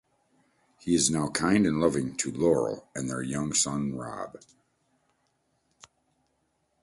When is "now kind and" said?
1.11-1.79